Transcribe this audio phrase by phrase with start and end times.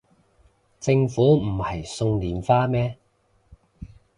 [0.79, 2.97] 政府唔係送連花咩